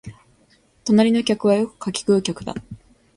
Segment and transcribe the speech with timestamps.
[0.83, 2.55] 隣の客はよく柿喰う客だ